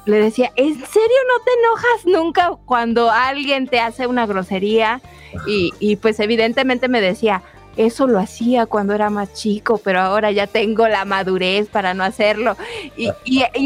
le 0.06 0.18
decía, 0.18 0.51
¿en 0.56 0.74
serio 0.74 1.18
no 1.27 1.44
te 1.44 1.51
enojas 1.60 2.06
nunca 2.06 2.51
cuando 2.65 3.12
alguien 3.12 3.68
te 3.68 3.80
hace 3.80 4.08
una 4.08 4.25
grosería? 4.25 5.01
Y, 5.48 5.72
y 5.80 5.96
pues 5.96 6.20
evidentemente 6.20 6.88
me 6.88 7.01
decía, 7.01 7.44
eso 7.77 8.08
lo 8.08 8.20
hacía 8.20 8.65
cuando 8.65 8.94
era 8.94 9.10
más 9.10 9.34
chico, 9.34 9.80
pero 9.84 10.01
ahora 10.01 10.32
ya 10.32 10.48
tengo 10.48 10.88
la 10.88 11.06
madurez 11.06 11.68
para 11.70 11.94
no 11.94 12.03
hacerlo. 12.03 12.58
Y, 12.98 13.10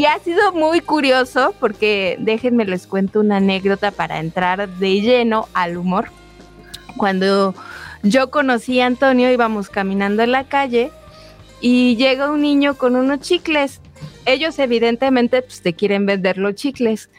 ha 0.06 0.18
sido 0.20 0.52
muy 0.52 0.80
curioso 0.80 1.54
porque 1.58 2.16
déjenme 2.20 2.64
les 2.64 2.86
cuento 2.86 3.20
una 3.20 3.38
anécdota 3.38 3.90
para 3.90 4.20
entrar 4.20 4.68
de 4.68 5.00
lleno 5.00 5.48
al 5.54 5.76
humor. 5.76 6.10
Cuando 6.96 7.54
yo 8.02 8.30
conocí 8.30 8.80
a 8.80 8.86
Antonio, 8.86 9.30
íbamos 9.30 9.68
caminando 9.68 10.22
en 10.22 10.32
la 10.32 10.44
calle 10.44 10.90
y 11.60 11.96
llega 11.96 12.30
un 12.30 12.42
niño 12.42 12.76
con 12.76 12.96
unos 12.96 13.20
chicles. 13.20 13.80
Ellos 14.24 14.58
evidentemente 14.58 15.42
pues, 15.42 15.62
te 15.62 15.74
quieren 15.74 16.06
vender 16.06 16.38
los 16.38 16.54
chicles, 16.54 17.10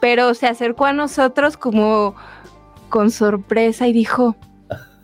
pero 0.00 0.34
se 0.34 0.46
acercó 0.46 0.86
a 0.86 0.92
nosotros 0.92 1.56
como 1.56 2.14
con 2.88 3.10
sorpresa 3.10 3.88
y 3.88 3.92
dijo, 3.92 4.36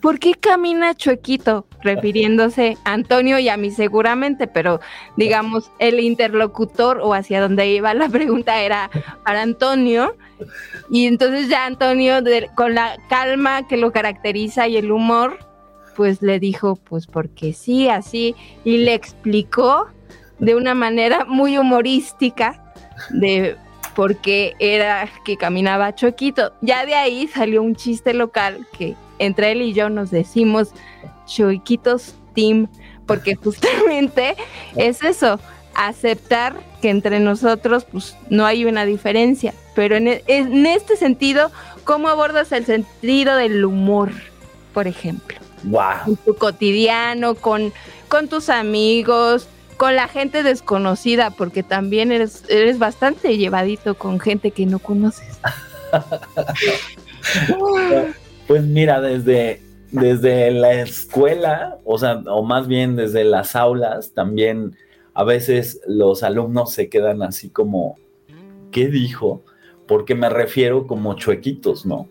¿por 0.00 0.18
qué 0.18 0.35
camina 0.35 0.94
chuequito? 0.94 1.66
Refiriéndose 1.82 2.76
a 2.85 2.92
Antonio 2.92 3.38
y 3.38 3.49
a 3.49 3.56
mí 3.56 3.70
seguramente, 3.70 4.47
pero 4.47 4.80
digamos, 5.16 5.70
el 5.78 6.00
interlocutor 6.00 7.00
o 7.02 7.14
hacia 7.14 7.40
donde 7.40 7.68
iba 7.68 7.94
la 7.94 8.08
pregunta 8.08 8.61
era 8.61 8.90
para 9.25 9.42
Antonio. 9.42 10.16
Y 10.90 11.07
entonces 11.07 11.49
ya 11.49 11.66
Antonio, 11.66 12.16
con 12.54 12.75
la 12.75 12.97
calma 13.09 13.66
que 13.66 13.76
lo 13.76 13.92
caracteriza 13.92 14.68
y 14.68 14.76
el 14.76 14.90
humor, 14.90 15.38
pues 15.97 16.23
le 16.23 16.38
dijo, 16.38 16.76
pues 16.76 17.07
porque 17.07 17.52
sí, 17.52 17.88
así, 17.88 18.37
y 18.64 18.78
le 18.78 18.95
explicó 18.95 19.88
de 20.38 20.54
una 20.54 20.75
manera 20.75 21.25
muy 21.25 21.59
humorística 21.59 22.73
de 23.11 23.57
por 23.95 24.16
qué 24.16 24.54
era 24.61 25.09
que 25.25 25.37
caminaba 25.37 25.95
chuequito. 25.95 26.52
Ya 26.61 26.87
de 26.87 26.95
ahí 26.95 27.26
salió 27.26 27.62
un 27.62 27.75
chiste 27.75 28.14
local 28.14 28.66
que 28.78 28.95
entre 29.18 29.52
él 29.52 29.62
y 29.62 29.73
yo 29.73 29.90
nos 29.90 30.12
decimos 30.12 30.71
Choiquitos 31.26 32.14
Team, 32.35 32.68
porque 33.07 33.35
justamente 33.42 34.37
es 34.76 35.02
eso, 35.02 35.40
aceptar 35.87 36.56
que 36.82 36.90
entre 36.90 37.20
nosotros 37.20 37.85
pues 37.90 38.16
no 38.30 38.44
hay 38.44 38.64
una 38.64 38.85
diferencia, 38.85 39.54
pero 39.75 39.97
en, 39.97 40.08
e, 40.08 40.23
en 40.26 40.66
este 40.66 40.97
sentido, 40.97 41.50
¿cómo 41.85 42.08
abordas 42.08 42.52
el 42.52 42.66
sentido 42.66 43.37
del 43.37 43.64
humor, 43.64 44.11
por 44.75 44.87
ejemplo? 44.87 45.38
Wow. 45.64 45.80
En 46.06 46.16
tu 46.16 46.35
cotidiano, 46.35 47.35
con, 47.35 47.73
con 48.08 48.28
tus 48.28 48.49
amigos, 48.49 49.49
con 49.76 49.94
la 49.94 50.08
gente 50.08 50.42
desconocida, 50.42 51.30
porque 51.30 51.62
también 51.62 52.11
eres, 52.11 52.44
eres 52.49 52.78
bastante 52.78 53.37
llevadito 53.38 53.94
con 53.94 54.18
gente 54.20 54.50
que 54.50 54.66
no 54.66 54.78
conoces. 54.78 55.38
Pues 58.47 58.62
mira, 58.62 59.02
desde, 59.02 59.61
desde 59.90 60.50
la 60.50 60.73
escuela, 60.73 61.76
o 61.85 61.99
sea, 61.99 62.23
o 62.26 62.42
más 62.42 62.66
bien 62.66 62.97
desde 62.97 63.25
las 63.25 63.54
aulas, 63.54 64.14
también 64.14 64.75
a 65.18 65.25
veces 65.25 65.80
los 65.84 66.22
alumnos 66.22 66.72
se 66.72 66.88
quedan 66.88 67.25
así 67.25 67.50
como, 67.50 67.96
¿qué 68.70 68.87
dijo? 68.87 69.42
Porque 69.88 70.14
me 70.14 70.28
refiero 70.28 70.87
como 70.87 71.14
chuequitos, 71.14 71.84
¿no? 71.84 72.08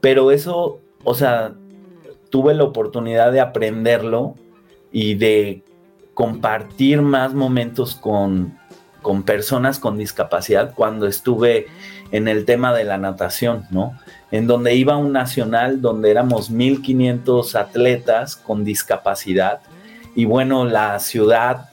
Pero 0.00 0.32
eso, 0.32 0.80
o 1.04 1.14
sea, 1.14 1.54
tuve 2.30 2.54
la 2.54 2.64
oportunidad 2.64 3.30
de 3.30 3.38
aprenderlo 3.38 4.34
y 4.90 5.14
de 5.14 5.62
compartir 6.14 7.00
más 7.00 7.32
momentos 7.32 7.94
con, 7.94 8.58
con 9.02 9.22
personas 9.22 9.78
con 9.78 9.96
discapacidad 9.96 10.74
cuando 10.74 11.06
estuve 11.06 11.68
en 12.10 12.26
el 12.26 12.44
tema 12.44 12.74
de 12.74 12.82
la 12.82 12.98
natación, 12.98 13.66
¿no? 13.70 13.96
en 14.32 14.48
donde 14.48 14.74
iba 14.74 14.96
un 14.96 15.12
nacional 15.12 15.80
donde 15.80 16.10
éramos 16.10 16.50
1500 16.50 17.54
atletas 17.54 18.34
con 18.34 18.64
discapacidad 18.64 19.60
y 20.16 20.24
bueno, 20.24 20.64
la 20.64 20.98
ciudad 20.98 21.68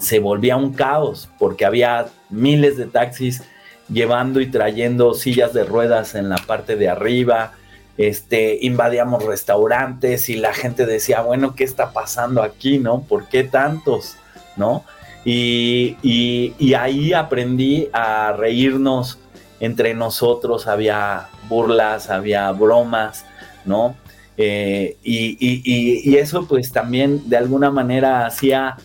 se 0.00 0.18
volvía 0.18 0.56
un 0.56 0.72
caos 0.72 1.28
porque 1.38 1.64
había 1.64 2.06
miles 2.30 2.76
de 2.76 2.86
taxis 2.86 3.42
llevando 3.88 4.40
y 4.40 4.50
trayendo 4.50 5.14
sillas 5.14 5.52
de 5.52 5.64
ruedas 5.64 6.14
en 6.14 6.28
la 6.28 6.36
parte 6.36 6.76
de 6.76 6.88
arriba, 6.88 7.52
este, 7.98 8.58
invadíamos 8.62 9.24
restaurantes 9.24 10.28
y 10.28 10.36
la 10.36 10.54
gente 10.54 10.86
decía, 10.86 11.20
bueno, 11.20 11.54
¿qué 11.54 11.64
está 11.64 11.92
pasando 11.92 12.42
aquí, 12.42 12.78
no? 12.78 13.02
¿Por 13.02 13.28
qué 13.28 13.44
tantos, 13.44 14.16
no? 14.56 14.84
Y, 15.24 15.96
y 16.02 16.74
ahí 16.74 17.12
aprendí 17.12 17.88
a 17.92 18.32
reírnos 18.32 19.18
entre 19.60 19.94
nosotros, 19.94 20.66
había 20.66 21.28
burlas, 21.48 22.10
había 22.10 22.50
bromas, 22.50 23.24
¿no? 23.64 23.94
Eh, 24.36 24.96
y, 25.04 26.16
eso 26.16 26.46
pues 26.48 26.72
también 26.72 27.28
de 27.28 27.36
alguna 27.36 27.70
manera 27.70 28.26
hacía, 28.26 28.76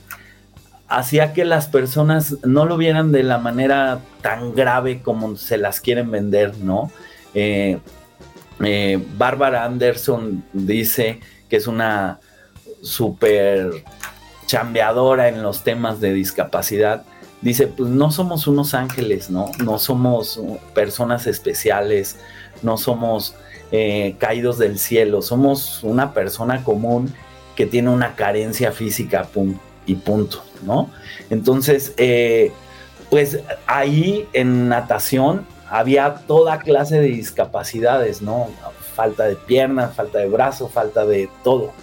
hacía 0.87 1.33
que 1.33 1.45
las 1.45 1.67
personas 1.67 2.37
no 2.43 2.65
lo 2.65 2.77
vieran 2.77 3.11
de 3.11 3.23
la 3.23 3.37
manera 3.37 3.99
tan 4.21 4.53
grave 4.53 5.01
como 5.01 5.35
se 5.35 5.57
las 5.57 5.81
quieren 5.81 6.11
vender, 6.11 6.57
¿no? 6.57 6.91
Eh, 7.33 7.79
eh, 8.63 9.03
Bárbara 9.17 9.65
Anderson 9.65 10.43
dice 10.53 11.19
que 11.49 11.57
es 11.57 11.67
una 11.67 12.19
súper 12.81 13.71
chambeadora 14.45 15.27
en 15.27 15.43
los 15.43 15.63
temas 15.63 15.99
de 15.99 16.13
discapacidad. 16.13 17.03
Dice, 17.41 17.67
pues 17.67 17.89
no 17.89 18.09
somos 18.09 18.47
unos 18.47 18.73
ángeles, 18.73 19.29
¿no? 19.29 19.51
No 19.63 19.77
somos 19.77 20.39
personas 20.73 21.27
especiales, 21.27 22.17
no 22.63 22.77
somos 22.77 23.35
eh, 23.71 24.15
caídos 24.17 24.57
del 24.57 24.79
cielo, 24.79 25.21
somos 25.21 25.83
una 25.83 26.13
persona 26.13 26.63
común 26.63 27.13
que 27.55 27.65
tiene 27.65 27.89
una 27.89 28.15
carencia 28.15 28.71
física 28.71 29.27
y 29.85 29.95
punto, 29.95 30.43
¿no? 30.63 30.89
Entonces, 31.29 31.93
eh, 31.97 32.51
pues 33.09 33.39
ahí 33.65 34.27
en 34.33 34.69
natación 34.69 35.45
había 35.69 36.15
toda 36.27 36.59
clase 36.59 36.99
de 36.99 37.07
discapacidades, 37.07 38.21
¿no? 38.21 38.47
Falta 38.93 39.25
de 39.25 39.35
pierna, 39.35 39.89
falta 39.89 40.19
de 40.19 40.29
brazo, 40.29 40.69
falta 40.69 41.05
de 41.05 41.29
todo. 41.43 41.73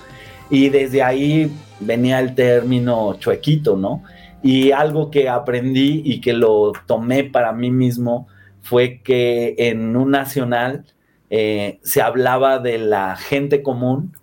Y 0.50 0.68
desde 0.68 1.02
ahí 1.02 1.50
venía 1.80 2.20
el 2.20 2.34
término 2.34 3.14
chuequito, 3.18 3.76
¿no? 3.76 4.02
Y 4.42 4.72
algo 4.72 5.10
que 5.10 5.28
aprendí 5.28 6.02
y 6.04 6.20
que 6.20 6.32
lo 6.32 6.72
tomé 6.86 7.24
para 7.24 7.52
mí 7.52 7.70
mismo 7.70 8.28
fue 8.62 9.00
que 9.02 9.54
en 9.58 9.96
un 9.96 10.10
nacional 10.10 10.84
eh, 11.30 11.78
se 11.82 12.02
hablaba 12.02 12.58
de 12.58 12.78
la 12.78 13.16
gente 13.16 13.62
común 13.62 14.14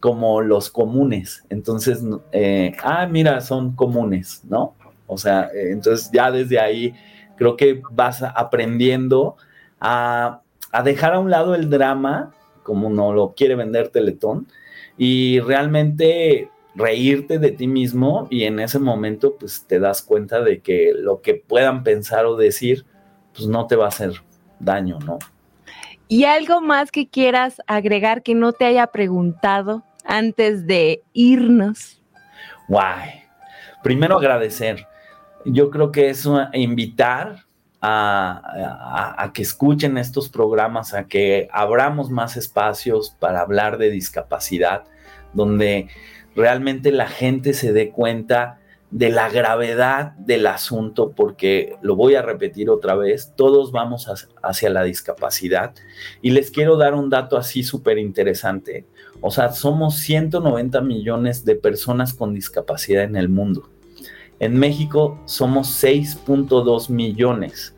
como 0.00 0.40
los 0.40 0.70
comunes. 0.70 1.44
Entonces, 1.50 2.02
eh, 2.32 2.72
ah, 2.82 3.06
mira, 3.06 3.40
son 3.40 3.76
comunes, 3.76 4.42
¿no? 4.48 4.74
O 5.06 5.18
sea, 5.18 5.50
eh, 5.54 5.70
entonces 5.72 6.10
ya 6.12 6.30
desde 6.30 6.58
ahí 6.58 6.94
creo 7.36 7.56
que 7.56 7.82
vas 7.90 8.22
aprendiendo 8.22 9.36
a, 9.78 10.40
a, 10.72 10.82
dejar 10.82 11.14
a 11.14 11.20
un 11.20 11.30
lado 11.30 11.54
el 11.54 11.70
drama, 11.70 12.32
como 12.62 12.90
no 12.90 13.12
lo 13.12 13.34
quiere 13.34 13.54
vender 13.54 13.88
Teletón, 13.88 14.46
y 14.96 15.40
realmente 15.40 16.50
reírte 16.74 17.38
de 17.38 17.50
ti 17.50 17.66
mismo 17.66 18.28
y 18.30 18.44
en 18.44 18.60
ese 18.60 18.78
momento 18.78 19.36
pues 19.38 19.66
te 19.66 19.80
das 19.80 20.02
cuenta 20.02 20.40
de 20.40 20.60
que 20.60 20.92
lo 20.94 21.20
que 21.20 21.34
puedan 21.34 21.82
pensar 21.82 22.26
o 22.26 22.36
decir 22.36 22.86
pues 23.34 23.48
no 23.48 23.66
te 23.66 23.76
va 23.76 23.86
a 23.86 23.88
hacer 23.88 24.12
daño, 24.58 24.98
¿no? 25.00 25.18
¿Y 26.08 26.24
algo 26.24 26.60
más 26.60 26.90
que 26.90 27.08
quieras 27.08 27.62
agregar 27.66 28.22
que 28.22 28.34
no 28.34 28.52
te 28.52 28.64
haya 28.64 28.88
preguntado 28.88 29.84
antes 30.10 30.66
de 30.66 31.02
irnos? 31.12 32.02
Guay. 32.68 33.22
Primero 33.82 34.18
agradecer. 34.18 34.86
Yo 35.46 35.70
creo 35.70 35.90
que 35.90 36.10
es 36.10 36.28
invitar 36.52 37.46
a, 37.80 39.30
que 39.32 39.42
escuchen 39.42 39.96
estos 39.96 40.28
programas, 40.28 40.92
a 40.92 41.06
que 41.06 41.48
abramos 41.52 42.10
más 42.10 42.36
espacios 42.36 43.16
para 43.18 43.40
hablar 43.40 43.78
de 43.78 43.90
discapacidad, 43.90 44.84
donde 45.32 45.88
realmente 46.36 46.92
la 46.92 47.06
gente 47.06 47.54
se 47.54 47.72
dé 47.72 47.90
cuenta 47.90 48.58
de 48.90 49.08
la 49.08 49.30
gravedad 49.30 50.12
del 50.16 50.46
asunto, 50.48 51.12
porque 51.12 51.76
lo 51.80 51.94
voy 51.94 52.16
a 52.16 52.22
repetir 52.22 52.68
otra 52.68 52.96
vez, 52.96 53.32
todos 53.36 53.70
vamos 53.70 54.10
hacia 54.42 54.70
la 54.70 54.82
discapacidad. 54.82 55.72
Y 56.20 56.30
les 56.30 56.50
quiero 56.50 56.76
dar 56.76 56.94
un 56.94 57.08
dato 57.08 57.36
así 57.36 57.62
súper 57.62 57.98
interesante. 57.98 58.84
O 59.20 59.30
sea, 59.30 59.52
somos 59.52 59.96
190 59.98 60.80
millones 60.80 61.44
de 61.44 61.56
personas 61.56 62.14
con 62.14 62.34
discapacidad 62.34 63.04
en 63.04 63.16
el 63.16 63.28
mundo. 63.28 63.68
En 64.38 64.58
México 64.58 65.18
somos 65.26 65.82
6.2 65.82 66.88
millones 66.90 67.74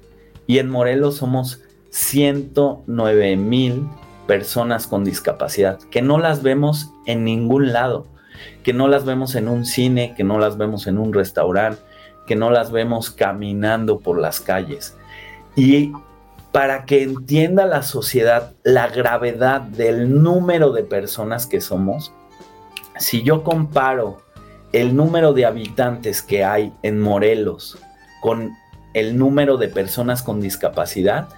y 0.47 0.59
en 0.59 0.71
Morelos 0.71 1.17
somos 1.17 1.61
109 1.91 3.37
mil 3.37 3.89
personas 4.27 4.87
con 4.87 5.05
discapacidad, 5.05 5.81
que 5.91 6.01
no 6.01 6.19
las 6.19 6.43
vemos 6.43 6.91
en 7.07 7.25
ningún 7.25 7.73
lado 7.73 8.07
que 8.63 8.73
no 8.73 8.89
las 8.89 9.05
vemos 9.05 9.35
en 9.35 9.49
un 9.49 9.65
cine, 9.65 10.15
que 10.17 10.25
no 10.25 10.39
las 10.39 10.57
vemos 10.57 10.87
en 10.87 10.99
un 10.99 11.13
restaurante, 11.13 11.81
que 12.27 12.37
no 12.37 12.51
las 12.51 12.71
vemos 12.71 13.11
caminando 13.11 13.99
por 13.99 14.19
las 14.19 14.41
calles. 14.41 14.97
Y 15.57 15.93
para 16.53 16.85
que 16.85 17.03
entienda 17.03 17.65
la 17.65 17.83
sociedad 17.83 18.53
la 18.63 18.89
gravedad 18.89 19.63
del 19.63 20.23
número 20.23 20.73
de 20.73 20.85
personas 20.85 21.47
que 21.47 21.61
somos, 21.61 22.13
si 22.99 23.23
yo 23.23 23.43
comparo 23.43 24.23
el 24.73 24.95
número 24.95 25.33
de 25.33 25.47
habitantes 25.47 26.23
que 26.23 26.45
hay 26.45 26.73
en 26.83 27.01
Morelos 27.01 27.79
con 28.21 28.53
el 28.95 29.17
número 29.17 29.57
de 29.57 29.69
personas 29.69 30.23
con 30.23 30.41
discapacidad, 30.41 31.29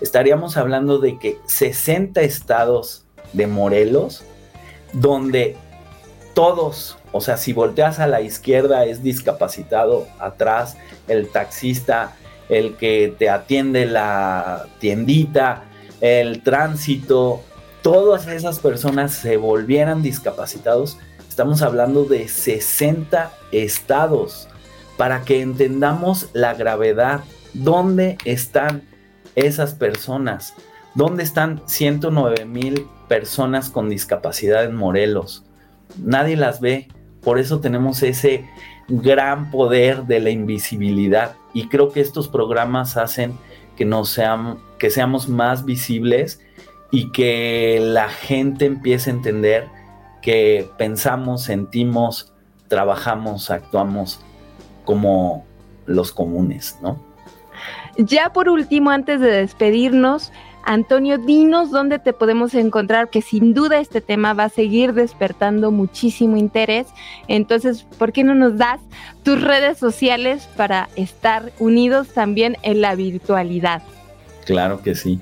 estaríamos 0.00 0.56
hablando 0.56 0.98
de 0.98 1.18
que 1.18 1.38
60 1.46 2.20
estados 2.22 3.04
de 3.32 3.48
Morelos, 3.48 4.22
donde 4.92 5.56
todos, 6.34 6.96
o 7.12 7.20
sea, 7.20 7.36
si 7.36 7.52
volteas 7.52 7.98
a 7.98 8.06
la 8.06 8.20
izquierda 8.20 8.84
es 8.84 9.02
discapacitado, 9.02 10.06
atrás 10.20 10.76
el 11.08 11.28
taxista, 11.28 12.16
el 12.50 12.76
que 12.76 13.14
te 13.18 13.30
atiende 13.30 13.86
la 13.86 14.66
tiendita, 14.78 15.64
el 16.00 16.42
tránsito, 16.42 17.42
todas 17.82 18.26
esas 18.26 18.58
personas 18.58 19.12
se 19.14 19.38
volvieran 19.38 20.02
discapacitados, 20.02 20.98
estamos 21.28 21.62
hablando 21.62 22.04
de 22.04 22.28
60 22.28 23.32
estados 23.52 24.48
para 24.98 25.22
que 25.22 25.40
entendamos 25.40 26.28
la 26.34 26.52
gravedad. 26.52 27.20
¿Dónde 27.54 28.18
están 28.26 28.82
esas 29.34 29.72
personas? 29.72 30.52
¿Dónde 30.94 31.22
están 31.22 31.62
109 31.66 32.44
mil 32.44 32.86
personas 33.08 33.70
con 33.70 33.88
discapacidad 33.88 34.64
en 34.64 34.74
Morelos? 34.76 35.44
nadie 35.98 36.36
las 36.36 36.60
ve. 36.60 36.88
Por 37.22 37.38
eso 37.38 37.60
tenemos 37.60 38.02
ese 38.02 38.46
gran 38.88 39.50
poder 39.50 40.04
de 40.04 40.20
la 40.20 40.30
invisibilidad. 40.30 41.36
Y 41.52 41.68
creo 41.68 41.90
que 41.90 42.00
estos 42.00 42.28
programas 42.28 42.96
hacen 42.96 43.36
que, 43.76 43.84
nos 43.84 44.10
sean, 44.10 44.58
que 44.78 44.90
seamos 44.90 45.28
más 45.28 45.64
visibles 45.64 46.40
y 46.90 47.10
que 47.12 47.78
la 47.80 48.08
gente 48.08 48.66
empiece 48.66 49.10
a 49.10 49.14
entender 49.14 49.68
que 50.22 50.68
pensamos, 50.76 51.42
sentimos, 51.42 52.32
trabajamos, 52.68 53.50
actuamos 53.50 54.20
como 54.84 55.44
los 55.86 56.12
comunes, 56.12 56.78
¿no? 56.82 57.00
Ya 57.96 58.32
por 58.32 58.48
último, 58.48 58.90
antes 58.90 59.20
de 59.20 59.30
despedirnos, 59.30 60.32
Antonio, 60.64 61.18
dinos 61.18 61.70
dónde 61.70 61.98
te 61.98 62.12
podemos 62.12 62.54
encontrar, 62.54 63.10
que 63.10 63.22
sin 63.22 63.54
duda 63.54 63.80
este 63.80 64.00
tema 64.00 64.34
va 64.34 64.44
a 64.44 64.48
seguir 64.48 64.92
despertando 64.92 65.70
muchísimo 65.70 66.36
interés. 66.36 66.86
Entonces, 67.28 67.86
¿por 67.98 68.12
qué 68.12 68.24
no 68.24 68.34
nos 68.34 68.56
das 68.56 68.80
tus 69.22 69.42
redes 69.42 69.78
sociales 69.78 70.48
para 70.56 70.88
estar 70.96 71.52
unidos 71.58 72.08
también 72.08 72.56
en 72.62 72.80
la 72.80 72.94
virtualidad? 72.94 73.82
Claro 74.44 74.82
que 74.82 74.94
sí. 74.94 75.20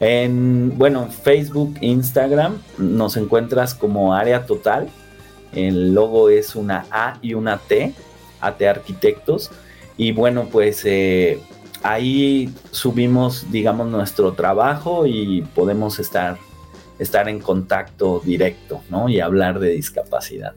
En, 0.00 0.76
bueno, 0.76 1.08
Facebook, 1.08 1.76
Instagram, 1.80 2.58
nos 2.78 3.16
encuentras 3.16 3.74
como 3.74 4.14
área 4.14 4.46
total. 4.46 4.88
El 5.52 5.94
logo 5.94 6.28
es 6.28 6.54
una 6.54 6.86
A 6.90 7.18
y 7.22 7.34
una 7.34 7.58
T, 7.58 7.94
AT 8.40 8.62
Arquitectos. 8.62 9.50
Y 9.96 10.12
bueno, 10.12 10.48
pues 10.50 10.82
eh, 10.84 11.40
ahí 11.82 12.52
subimos, 12.70 13.50
digamos, 13.50 13.88
nuestro 13.88 14.32
trabajo 14.32 15.06
y 15.06 15.42
podemos 15.54 15.98
estar, 15.98 16.38
estar 16.98 17.28
en 17.28 17.40
contacto 17.40 18.20
directo, 18.24 18.80
¿no? 18.90 19.08
Y 19.08 19.20
hablar 19.20 19.58
de 19.58 19.70
discapacidad. 19.70 20.54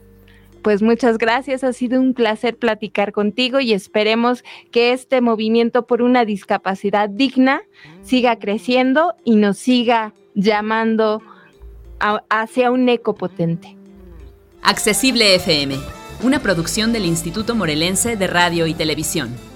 Pues 0.62 0.80
muchas 0.80 1.18
gracias, 1.18 1.64
ha 1.64 1.72
sido 1.72 2.00
un 2.00 2.14
placer 2.14 2.56
platicar 2.56 3.10
contigo 3.10 3.58
y 3.58 3.72
esperemos 3.72 4.44
que 4.70 4.92
este 4.92 5.20
movimiento 5.20 5.86
por 5.88 6.02
una 6.02 6.24
discapacidad 6.24 7.08
digna 7.08 7.62
siga 8.02 8.38
creciendo 8.38 9.14
y 9.24 9.34
nos 9.34 9.58
siga 9.58 10.14
llamando 10.34 11.20
hacia 12.30 12.70
un 12.70 12.88
eco 12.88 13.14
potente. 13.14 13.76
Accesible 14.62 15.34
FM, 15.34 15.76
una 16.22 16.38
producción 16.38 16.92
del 16.92 17.06
Instituto 17.06 17.56
Morelense 17.56 18.16
de 18.16 18.26
Radio 18.28 18.68
y 18.68 18.74
Televisión. 18.74 19.51